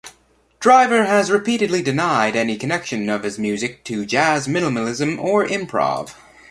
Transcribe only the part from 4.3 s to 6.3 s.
minimalism or improv.